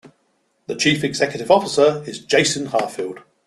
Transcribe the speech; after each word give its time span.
The 0.65 0.73
Chief 0.73 1.03
Executive 1.03 1.51
Officer 1.51 2.03
is 2.07 2.25
Jason 2.25 2.65
Harfield. 2.69 3.21